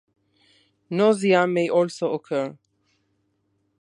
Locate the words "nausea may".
0.89-1.69